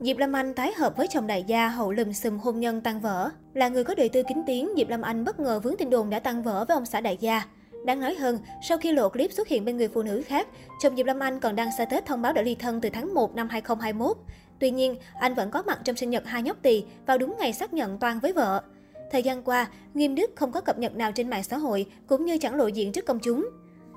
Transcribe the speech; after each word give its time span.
Diệp 0.00 0.18
Lâm 0.18 0.36
Anh 0.36 0.54
tái 0.54 0.72
hợp 0.72 0.96
với 0.96 1.06
chồng 1.08 1.26
đại 1.26 1.44
gia 1.46 1.68
hậu 1.68 1.92
lùm 1.92 2.12
xùm 2.12 2.38
hôn 2.38 2.60
nhân 2.60 2.80
tan 2.80 3.00
vỡ. 3.00 3.30
Là 3.54 3.68
người 3.68 3.84
có 3.84 3.94
đời 3.94 4.08
tư 4.08 4.22
kính 4.28 4.42
tiếng, 4.46 4.68
Diệp 4.76 4.88
Lâm 4.88 5.02
Anh 5.02 5.24
bất 5.24 5.40
ngờ 5.40 5.60
vướng 5.60 5.76
tin 5.76 5.90
đồn 5.90 6.10
đã 6.10 6.18
tan 6.18 6.42
vỡ 6.42 6.64
với 6.68 6.74
ông 6.74 6.86
xã 6.86 7.00
đại 7.00 7.16
gia. 7.20 7.42
Đáng 7.84 8.00
nói 8.00 8.14
hơn, 8.14 8.38
sau 8.62 8.78
khi 8.78 8.92
lộ 8.92 9.08
clip 9.08 9.32
xuất 9.32 9.48
hiện 9.48 9.64
bên 9.64 9.76
người 9.76 9.88
phụ 9.88 10.02
nữ 10.02 10.22
khác, 10.26 10.48
chồng 10.82 10.96
Diệp 10.96 11.06
Lâm 11.06 11.18
Anh 11.18 11.40
còn 11.40 11.56
đăng 11.56 11.70
tết 11.90 12.06
thông 12.06 12.22
báo 12.22 12.32
đã 12.32 12.42
ly 12.42 12.54
thân 12.54 12.80
từ 12.80 12.88
tháng 12.88 13.14
1 13.14 13.34
năm 13.34 13.48
2021. 13.48 14.16
Tuy 14.58 14.70
nhiên, 14.70 14.96
anh 15.20 15.34
vẫn 15.34 15.50
có 15.50 15.62
mặt 15.62 15.80
trong 15.84 15.96
sinh 15.96 16.10
nhật 16.10 16.26
hai 16.26 16.42
nhóc 16.42 16.56
tỳ 16.62 16.84
vào 17.06 17.18
đúng 17.18 17.36
ngày 17.38 17.52
xác 17.52 17.74
nhận 17.74 17.98
toan 17.98 18.18
với 18.18 18.32
vợ. 18.32 18.62
Thời 19.10 19.22
gian 19.22 19.42
qua, 19.42 19.68
Nghiêm 19.94 20.14
Đức 20.14 20.30
không 20.36 20.52
có 20.52 20.60
cập 20.60 20.78
nhật 20.78 20.96
nào 20.96 21.12
trên 21.12 21.30
mạng 21.30 21.44
xã 21.44 21.56
hội 21.56 21.86
cũng 22.06 22.24
như 22.24 22.38
chẳng 22.38 22.54
lộ 22.54 22.66
diện 22.66 22.92
trước 22.92 23.06
công 23.06 23.18
chúng. 23.18 23.48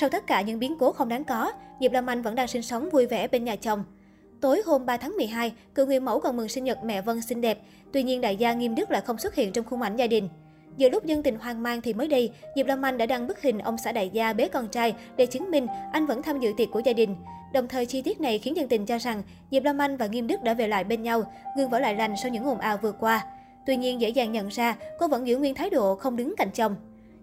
Sau 0.00 0.08
tất 0.08 0.26
cả 0.26 0.40
những 0.40 0.58
biến 0.58 0.76
cố 0.78 0.92
không 0.92 1.08
đáng 1.08 1.24
có, 1.24 1.52
Diệp 1.80 1.92
Lâm 1.92 2.06
Anh 2.06 2.22
vẫn 2.22 2.34
đang 2.34 2.48
sinh 2.48 2.62
sống 2.62 2.90
vui 2.90 3.06
vẻ 3.06 3.28
bên 3.28 3.44
nhà 3.44 3.56
chồng. 3.56 3.84
Tối 4.42 4.62
hôm 4.66 4.86
3 4.86 4.96
tháng 4.96 5.16
12, 5.16 5.52
cựu 5.74 5.86
người 5.86 6.00
mẫu 6.00 6.20
còn 6.20 6.36
mừng 6.36 6.48
sinh 6.48 6.64
nhật 6.64 6.78
mẹ 6.84 7.02
Vân 7.02 7.22
xinh 7.22 7.40
đẹp. 7.40 7.58
Tuy 7.92 8.02
nhiên 8.02 8.20
đại 8.20 8.36
gia 8.36 8.52
Nghiêm 8.52 8.74
Đức 8.74 8.90
lại 8.90 9.00
không 9.00 9.18
xuất 9.18 9.34
hiện 9.34 9.52
trong 9.52 9.64
khung 9.64 9.82
ảnh 9.82 9.96
gia 9.96 10.06
đình. 10.06 10.28
Giữa 10.76 10.88
lúc 10.88 11.04
dân 11.04 11.22
tình 11.22 11.38
hoang 11.38 11.62
mang 11.62 11.80
thì 11.80 11.94
mới 11.94 12.08
đây, 12.08 12.30
Diệp 12.56 12.66
Lâm 12.66 12.84
Anh 12.84 12.98
đã 12.98 13.06
đăng 13.06 13.26
bức 13.26 13.42
hình 13.42 13.58
ông 13.58 13.78
xã 13.78 13.92
đại 13.92 14.10
gia 14.12 14.32
bế 14.32 14.48
con 14.48 14.68
trai 14.68 14.94
để 15.16 15.26
chứng 15.26 15.50
minh 15.50 15.66
anh 15.92 16.06
vẫn 16.06 16.22
tham 16.22 16.40
dự 16.40 16.52
tiệc 16.56 16.68
của 16.70 16.80
gia 16.84 16.92
đình. 16.92 17.16
Đồng 17.52 17.68
thời 17.68 17.86
chi 17.86 18.02
tiết 18.02 18.20
này 18.20 18.38
khiến 18.38 18.56
dân 18.56 18.68
tình 18.68 18.86
cho 18.86 18.98
rằng 18.98 19.22
Diệp 19.50 19.64
Lâm 19.64 19.78
Anh 19.78 19.96
và 19.96 20.06
Nghiêm 20.06 20.26
Đức 20.26 20.42
đã 20.42 20.54
về 20.54 20.68
lại 20.68 20.84
bên 20.84 21.02
nhau, 21.02 21.32
ngừng 21.56 21.70
vỡ 21.70 21.78
lại 21.78 21.94
lành 21.94 22.14
sau 22.22 22.30
những 22.30 22.44
ồn 22.44 22.58
ào 22.58 22.76
vừa 22.82 22.92
qua. 22.92 23.24
Tuy 23.66 23.76
nhiên 23.76 24.00
dễ 24.00 24.08
dàng 24.08 24.32
nhận 24.32 24.48
ra 24.48 24.76
cô 24.98 25.08
vẫn 25.08 25.26
giữ 25.26 25.36
nguyên 25.36 25.54
thái 25.54 25.70
độ 25.70 25.94
không 25.94 26.16
đứng 26.16 26.34
cạnh 26.36 26.50
chồng. 26.54 26.76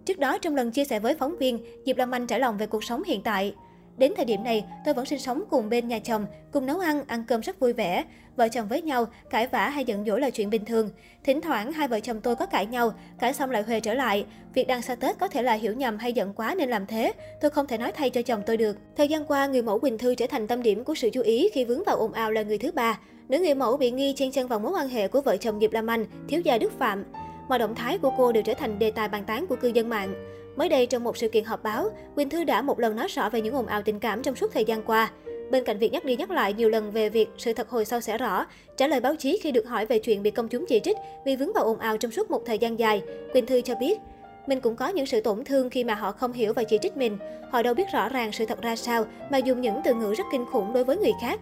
Trước 0.05 0.19
đó 0.19 0.37
trong 0.37 0.55
lần 0.55 0.71
chia 0.71 0.85
sẻ 0.85 0.99
với 0.99 1.15
phóng 1.15 1.37
viên, 1.37 1.59
Diệp 1.85 1.97
Lâm 1.97 2.11
Anh 2.11 2.27
trải 2.27 2.39
lòng 2.39 2.57
về 2.57 2.67
cuộc 2.67 2.83
sống 2.83 3.03
hiện 3.03 3.21
tại. 3.23 3.53
Đến 3.99 4.13
thời 4.15 4.25
điểm 4.25 4.43
này, 4.43 4.65
tôi 4.85 4.93
vẫn 4.93 5.05
sinh 5.05 5.19
sống 5.19 5.43
cùng 5.49 5.69
bên 5.69 5.87
nhà 5.87 5.99
chồng, 5.99 6.25
cùng 6.51 6.65
nấu 6.65 6.79
ăn, 6.79 7.03
ăn 7.07 7.23
cơm 7.27 7.41
rất 7.41 7.59
vui 7.59 7.73
vẻ. 7.73 8.03
Vợ 8.35 8.47
chồng 8.47 8.67
với 8.67 8.81
nhau, 8.81 9.05
cãi 9.29 9.47
vã 9.47 9.69
hay 9.69 9.85
giận 9.85 10.05
dỗi 10.05 10.21
là 10.21 10.29
chuyện 10.29 10.49
bình 10.49 10.65
thường. 10.65 10.89
Thỉnh 11.23 11.41
thoảng 11.41 11.71
hai 11.71 11.87
vợ 11.87 11.99
chồng 11.99 12.21
tôi 12.21 12.35
có 12.35 12.45
cãi 12.45 12.65
nhau, 12.65 12.93
cãi 13.19 13.33
xong 13.33 13.51
lại 13.51 13.61
huề 13.61 13.79
trở 13.79 13.93
lại. 13.93 14.25
Việc 14.53 14.67
đang 14.67 14.81
xa 14.81 14.95
Tết 14.95 15.19
có 15.19 15.27
thể 15.27 15.43
là 15.43 15.53
hiểu 15.53 15.73
nhầm 15.73 15.97
hay 15.97 16.13
giận 16.13 16.33
quá 16.33 16.55
nên 16.57 16.69
làm 16.69 16.87
thế. 16.87 17.13
Tôi 17.41 17.51
không 17.51 17.67
thể 17.67 17.77
nói 17.77 17.91
thay 17.91 18.09
cho 18.09 18.21
chồng 18.21 18.41
tôi 18.45 18.57
được. 18.57 18.77
Thời 18.97 19.07
gian 19.07 19.25
qua, 19.25 19.47
người 19.47 19.61
mẫu 19.61 19.79
Quỳnh 19.79 19.97
Thư 19.97 20.15
trở 20.15 20.27
thành 20.27 20.47
tâm 20.47 20.63
điểm 20.63 20.83
của 20.83 20.95
sự 20.95 21.09
chú 21.09 21.21
ý 21.21 21.49
khi 21.53 21.65
vướng 21.65 21.83
vào 21.83 21.95
ồn 21.95 22.13
ào 22.13 22.31
là 22.31 22.41
người 22.41 22.57
thứ 22.57 22.71
ba. 22.71 22.99
Nữ 23.29 23.39
người 23.39 23.55
mẫu 23.55 23.77
bị 23.77 23.91
nghi 23.91 24.13
chen 24.17 24.31
chân 24.31 24.47
vào 24.47 24.59
mối 24.59 24.71
quan 24.71 24.89
hệ 24.89 25.07
của 25.07 25.21
vợ 25.21 25.37
chồng 25.37 25.59
Diệp 25.59 25.73
Lam 25.73 25.89
Anh, 25.89 26.05
thiếu 26.27 26.41
gia 26.41 26.57
Đức 26.57 26.79
Phạm. 26.79 27.05
Mọi 27.49 27.59
động 27.59 27.75
thái 27.75 27.97
của 27.97 28.11
cô 28.17 28.31
đều 28.31 28.43
trở 28.43 28.53
thành 28.53 28.79
đề 28.79 28.91
tài 28.91 29.07
bàn 29.07 29.23
tán 29.27 29.47
của 29.47 29.55
cư 29.55 29.67
dân 29.67 29.89
mạng. 29.89 30.13
Mới 30.59 30.69
đây, 30.69 30.85
trong 30.85 31.03
một 31.03 31.17
sự 31.17 31.27
kiện 31.27 31.43
họp 31.43 31.63
báo, 31.63 31.89
Quỳnh 32.15 32.29
Thư 32.29 32.43
đã 32.43 32.61
một 32.61 32.79
lần 32.79 32.95
nói 32.95 33.07
rõ 33.07 33.29
về 33.29 33.41
những 33.41 33.55
ồn 33.55 33.65
ào 33.67 33.81
tình 33.81 33.99
cảm 33.99 34.21
trong 34.21 34.35
suốt 34.35 34.53
thời 34.53 34.65
gian 34.65 34.83
qua. 34.83 35.11
Bên 35.51 35.63
cạnh 35.63 35.77
việc 35.77 35.91
nhắc 35.91 36.05
đi 36.05 36.15
nhắc 36.15 36.31
lại 36.31 36.53
nhiều 36.53 36.69
lần 36.69 36.91
về 36.91 37.09
việc 37.09 37.29
sự 37.37 37.53
thật 37.53 37.69
hồi 37.69 37.85
sau 37.85 38.01
sẽ 38.01 38.17
rõ, 38.17 38.45
trả 38.77 38.87
lời 38.87 38.99
báo 38.99 39.15
chí 39.15 39.39
khi 39.43 39.51
được 39.51 39.67
hỏi 39.67 39.85
về 39.85 39.99
chuyện 39.99 40.23
bị 40.23 40.31
công 40.31 40.47
chúng 40.47 40.65
chỉ 40.67 40.79
trích 40.79 40.97
vì 41.25 41.35
vướng 41.35 41.53
vào 41.53 41.63
ồn 41.63 41.79
ào 41.79 41.97
trong 41.97 42.11
suốt 42.11 42.31
một 42.31 42.41
thời 42.45 42.57
gian 42.57 42.79
dài, 42.79 43.01
Quỳnh 43.33 43.45
Thư 43.45 43.61
cho 43.61 43.75
biết, 43.75 43.99
mình 44.47 44.61
cũng 44.61 44.75
có 44.75 44.87
những 44.87 45.05
sự 45.05 45.21
tổn 45.21 45.43
thương 45.45 45.69
khi 45.69 45.83
mà 45.83 45.95
họ 45.95 46.11
không 46.11 46.33
hiểu 46.33 46.53
và 46.53 46.63
chỉ 46.63 46.77
trích 46.81 46.97
mình. 46.97 47.17
Họ 47.51 47.61
đâu 47.61 47.73
biết 47.73 47.85
rõ 47.93 48.09
ràng 48.09 48.31
sự 48.31 48.45
thật 48.45 48.61
ra 48.61 48.75
sao 48.75 49.05
mà 49.31 49.37
dùng 49.37 49.61
những 49.61 49.81
từ 49.83 49.93
ngữ 49.93 50.13
rất 50.17 50.25
kinh 50.31 50.45
khủng 50.45 50.73
đối 50.73 50.83
với 50.83 50.97
người 50.97 51.13
khác. 51.21 51.39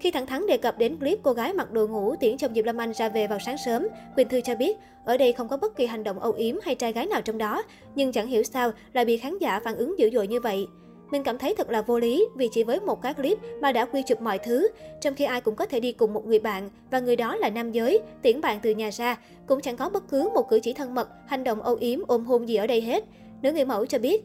Khi 0.00 0.10
thẳng 0.10 0.26
thắn 0.26 0.46
đề 0.46 0.56
cập 0.56 0.78
đến 0.78 0.96
clip 0.96 1.18
cô 1.22 1.32
gái 1.32 1.52
mặc 1.52 1.72
đồ 1.72 1.86
ngủ 1.86 2.14
tiễn 2.20 2.36
chồng 2.36 2.54
Diệp 2.54 2.64
Lâm 2.64 2.80
Anh 2.80 2.92
ra 2.92 3.08
về 3.08 3.26
vào 3.26 3.38
sáng 3.38 3.58
sớm, 3.58 3.86
Quỳnh 4.16 4.28
Thư 4.28 4.40
cho 4.40 4.54
biết, 4.54 4.76
ở 5.04 5.16
đây 5.16 5.32
không 5.32 5.48
có 5.48 5.56
bất 5.56 5.76
kỳ 5.76 5.86
hành 5.86 6.04
động 6.04 6.20
âu 6.20 6.32
yếm 6.32 6.56
hay 6.62 6.74
trai 6.74 6.92
gái 6.92 7.06
nào 7.06 7.22
trong 7.22 7.38
đó, 7.38 7.62
nhưng 7.94 8.12
chẳng 8.12 8.26
hiểu 8.26 8.42
sao 8.42 8.70
lại 8.92 9.04
bị 9.04 9.16
khán 9.16 9.38
giả 9.38 9.60
phản 9.60 9.76
ứng 9.76 9.98
dữ 9.98 10.10
dội 10.10 10.26
như 10.26 10.40
vậy. 10.40 10.66
Mình 11.10 11.22
cảm 11.22 11.38
thấy 11.38 11.54
thật 11.54 11.70
là 11.70 11.82
vô 11.82 11.98
lý 11.98 12.26
vì 12.36 12.48
chỉ 12.52 12.62
với 12.62 12.80
một 12.80 13.02
cái 13.02 13.14
clip 13.14 13.38
mà 13.60 13.72
đã 13.72 13.84
quy 13.84 14.02
chụp 14.02 14.20
mọi 14.20 14.38
thứ, 14.38 14.68
trong 15.00 15.14
khi 15.14 15.24
ai 15.24 15.40
cũng 15.40 15.54
có 15.54 15.66
thể 15.66 15.80
đi 15.80 15.92
cùng 15.92 16.14
một 16.14 16.26
người 16.26 16.38
bạn 16.38 16.70
và 16.90 17.00
người 17.00 17.16
đó 17.16 17.36
là 17.36 17.50
nam 17.50 17.72
giới, 17.72 18.00
tiễn 18.22 18.40
bạn 18.40 18.58
từ 18.62 18.70
nhà 18.70 18.90
ra, 18.90 19.18
cũng 19.46 19.60
chẳng 19.60 19.76
có 19.76 19.88
bất 19.88 20.08
cứ 20.08 20.28
một 20.34 20.48
cử 20.48 20.60
chỉ 20.62 20.72
thân 20.72 20.94
mật, 20.94 21.08
hành 21.26 21.44
động 21.44 21.62
âu 21.62 21.74
yếm, 21.74 21.98
ôm 22.06 22.24
hôn 22.24 22.48
gì 22.48 22.56
ở 22.56 22.66
đây 22.66 22.80
hết. 22.80 23.04
Nữ 23.42 23.52
người 23.52 23.64
mẫu 23.64 23.86
cho 23.86 23.98
biết. 23.98 24.24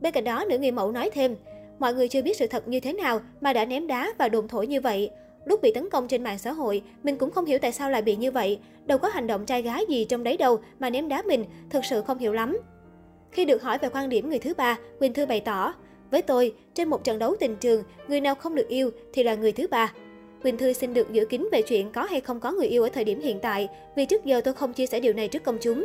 Bên 0.00 0.12
cạnh 0.12 0.24
đó, 0.24 0.44
nữ 0.48 0.58
người 0.58 0.70
mẫu 0.70 0.92
nói 0.92 1.10
thêm, 1.12 1.36
mọi 1.78 1.94
người 1.94 2.08
chưa 2.08 2.22
biết 2.22 2.36
sự 2.36 2.46
thật 2.46 2.68
như 2.68 2.80
thế 2.80 2.92
nào 2.92 3.20
mà 3.40 3.52
đã 3.52 3.64
ném 3.64 3.86
đá 3.86 4.12
và 4.18 4.28
đồn 4.28 4.48
thổi 4.48 4.66
như 4.66 4.80
vậy. 4.80 5.10
Lúc 5.44 5.62
bị 5.62 5.72
tấn 5.72 5.90
công 5.90 6.08
trên 6.08 6.22
mạng 6.22 6.38
xã 6.38 6.52
hội, 6.52 6.82
mình 7.02 7.16
cũng 7.16 7.30
không 7.30 7.44
hiểu 7.44 7.58
tại 7.58 7.72
sao 7.72 7.90
lại 7.90 8.02
bị 8.02 8.16
như 8.16 8.30
vậy. 8.30 8.58
Đâu 8.86 8.98
có 8.98 9.08
hành 9.08 9.26
động 9.26 9.46
trai 9.46 9.62
gái 9.62 9.84
gì 9.88 10.04
trong 10.04 10.24
đấy 10.24 10.36
đâu 10.36 10.58
mà 10.78 10.90
ném 10.90 11.08
đá 11.08 11.22
mình, 11.26 11.44
thực 11.70 11.84
sự 11.84 12.02
không 12.02 12.18
hiểu 12.18 12.32
lắm. 12.32 12.58
Khi 13.30 13.44
được 13.44 13.62
hỏi 13.62 13.78
về 13.78 13.88
quan 13.92 14.08
điểm 14.08 14.28
người 14.28 14.38
thứ 14.38 14.54
ba, 14.54 14.78
Quỳnh 14.98 15.12
Thư 15.12 15.26
bày 15.26 15.40
tỏ, 15.40 15.74
với 16.10 16.22
tôi, 16.22 16.54
trên 16.74 16.88
một 16.88 17.04
trận 17.04 17.18
đấu 17.18 17.36
tình 17.40 17.56
trường, 17.56 17.82
người 18.08 18.20
nào 18.20 18.34
không 18.34 18.54
được 18.54 18.68
yêu 18.68 18.90
thì 19.12 19.22
là 19.22 19.34
người 19.34 19.52
thứ 19.52 19.66
ba. 19.66 19.92
Quỳnh 20.42 20.58
Thư 20.58 20.72
xin 20.72 20.94
được 20.94 21.12
giữ 21.12 21.24
kín 21.24 21.48
về 21.52 21.62
chuyện 21.62 21.92
có 21.92 22.02
hay 22.02 22.20
không 22.20 22.40
có 22.40 22.52
người 22.52 22.66
yêu 22.66 22.82
ở 22.82 22.88
thời 22.88 23.04
điểm 23.04 23.20
hiện 23.20 23.38
tại, 23.40 23.68
vì 23.96 24.06
trước 24.06 24.24
giờ 24.24 24.40
tôi 24.40 24.54
không 24.54 24.72
chia 24.72 24.86
sẻ 24.86 25.00
điều 25.00 25.12
này 25.12 25.28
trước 25.28 25.42
công 25.44 25.58
chúng. 25.60 25.84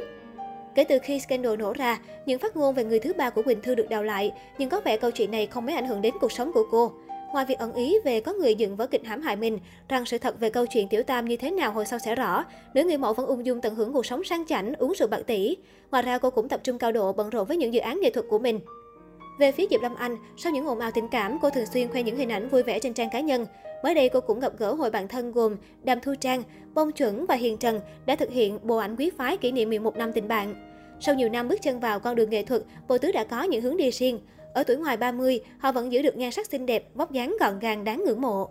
Kể 0.76 0.84
từ 0.84 1.00
khi 1.00 1.20
scandal 1.20 1.56
nổ 1.56 1.74
ra, 1.74 2.00
những 2.26 2.40
phát 2.40 2.58
ngôn 2.58 2.76
về 2.76 2.84
người 2.84 3.00
thứ 3.00 3.14
ba 3.14 3.30
của 3.30 3.42
Quỳnh 3.42 3.62
Thư 3.62 3.76
được 3.76 3.90
đào 3.90 4.04
lại, 4.04 4.32
nhưng 4.58 4.70
có 4.70 4.82
vẻ 4.86 4.98
câu 4.98 5.12
chuyện 5.12 5.32
này 5.32 5.48
không 5.48 5.66
mấy 5.66 5.76
ảnh 5.76 5.88
hưởng 5.88 6.02
đến 6.02 6.14
cuộc 6.22 6.32
sống 6.32 6.52
của 6.54 6.68
cô. 6.72 6.92
Ngoài 7.32 7.46
việc 7.46 7.60
ẩn 7.60 7.74
ý 7.74 7.96
về 8.06 8.22
có 8.22 8.34
người 8.34 8.56
dựng 8.56 8.76
vở 8.76 8.88
kịch 8.88 9.06
hãm 9.06 9.22
hại 9.22 9.36
mình, 9.36 9.60
rằng 9.90 10.06
sự 10.06 10.18
thật 10.18 10.40
về 10.40 10.50
câu 10.50 10.66
chuyện 10.66 10.88
tiểu 10.88 11.04
tam 11.04 11.26
như 11.26 11.38
thế 11.38 11.52
nào 11.52 11.72
hồi 11.72 11.86
sau 11.86 12.00
sẽ 12.00 12.16
rõ, 12.16 12.46
nữ 12.74 12.84
người 12.84 12.98
mẫu 12.98 13.14
vẫn 13.14 13.26
ung 13.28 13.46
dung 13.46 13.62
tận 13.62 13.76
hưởng 13.76 13.94
cuộc 13.94 14.06
sống 14.06 14.24
sang 14.24 14.46
chảnh, 14.46 14.74
uống 14.74 14.94
rượu 14.96 15.08
bạc 15.08 15.22
tỷ. 15.28 15.58
Ngoài 15.92 16.04
ra 16.04 16.18
cô 16.18 16.30
cũng 16.30 16.50
tập 16.50 16.60
trung 16.64 16.78
cao 16.78 16.92
độ 16.92 17.14
bận 17.14 17.30
rộn 17.30 17.48
với 17.48 17.58
những 17.58 17.74
dự 17.74 17.80
án 17.80 18.00
nghệ 18.02 18.10
thuật 18.10 18.26
của 18.30 18.40
mình. 18.40 18.60
Về 19.40 19.52
phía 19.52 19.66
Diệp 19.70 19.82
Lâm 19.82 19.96
Anh, 19.96 20.18
sau 20.38 20.52
những 20.52 20.68
ồn 20.68 20.80
ào 20.80 20.92
tình 20.92 21.08
cảm, 21.08 21.40
cô 21.42 21.50
thường 21.50 21.66
xuyên 21.66 21.88
khoe 21.88 22.04
những 22.04 22.18
hình 22.18 22.32
ảnh 22.32 22.50
vui 22.50 22.64
vẻ 22.64 22.80
trên 22.80 22.94
trang 22.94 23.10
cá 23.10 23.20
nhân. 23.20 23.46
Mới 23.84 23.94
đây 23.94 24.10
cô 24.10 24.22
cũng 24.22 24.40
gặp 24.40 24.54
gỡ 24.58 24.74
hội 24.74 24.92
bạn 24.92 25.08
thân 25.08 25.32
gồm 25.32 25.56
Đàm 25.84 26.02
Thu 26.02 26.14
Trang, 26.20 26.44
Bông 26.74 26.92
Chuẩn 26.92 27.26
và 27.26 27.36
Hiền 27.36 27.58
Trần 27.58 27.80
đã 28.06 28.16
thực 28.16 28.30
hiện 28.30 28.60
bộ 28.64 28.78
ảnh 28.78 28.96
quý 28.96 29.12
phái 29.18 29.38
kỷ 29.38 29.52
niệm 29.52 29.70
11 29.70 29.98
năm 29.98 30.14
tình 30.14 30.28
bạn. 30.28 30.56
Sau 31.00 31.16
nhiều 31.16 31.30
năm 31.30 31.48
bước 31.48 31.62
chân 31.62 31.80
vào 31.80 32.00
con 32.00 32.16
đường 32.16 32.30
nghệ 32.30 32.44
thuật, 32.44 32.62
bộ 32.88 32.98
tứ 32.98 33.12
đã 33.12 33.24
có 33.24 33.44
những 33.44 33.62
hướng 33.62 33.78
đi 33.78 33.92
riêng. 33.92 34.20
Ở 34.54 34.64
tuổi 34.64 34.78
ngoài 34.78 34.98
30, 34.98 35.40
họ 35.60 35.72
vẫn 35.72 35.92
giữ 35.92 36.02
được 36.02 36.18
nhan 36.18 36.32
sắc 36.32 36.48
xinh 36.48 36.66
đẹp, 36.66 36.90
vóc 36.96 37.12
dáng 37.12 37.38
gọn 37.40 37.60
gàng 37.60 37.84
đáng 37.84 38.04
ngưỡng 38.06 38.22
mộ. 38.22 38.50